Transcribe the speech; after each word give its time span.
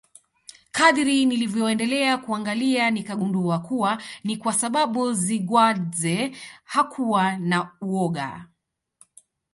kadiri 0.71 1.25
nilivyoendelea 1.25 2.17
kuangalia 2.17 2.91
nikagundua 2.91 3.59
kuwa 3.59 4.01
ni 4.23 4.37
kwa 4.37 4.53
sababu 4.53 5.13
Zigwadzee 5.13 6.35
hakua 6.63 7.35
na 7.37 7.71
uoga 7.81 8.45